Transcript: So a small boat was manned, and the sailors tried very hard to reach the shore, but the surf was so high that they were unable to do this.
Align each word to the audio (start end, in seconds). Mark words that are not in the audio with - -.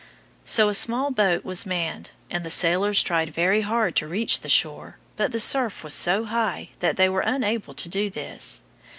So 0.45 0.67
a 0.67 0.73
small 0.73 1.11
boat 1.11 1.45
was 1.45 1.63
manned, 1.63 2.09
and 2.31 2.43
the 2.43 2.49
sailors 2.49 3.03
tried 3.03 3.29
very 3.29 3.61
hard 3.61 3.95
to 3.97 4.07
reach 4.07 4.39
the 4.41 4.49
shore, 4.49 4.97
but 5.15 5.31
the 5.31 5.39
surf 5.39 5.83
was 5.83 5.93
so 5.93 6.23
high 6.25 6.69
that 6.79 6.97
they 6.97 7.07
were 7.07 7.21
unable 7.21 7.75
to 7.75 7.87
do 7.87 8.09
this. 8.09 8.63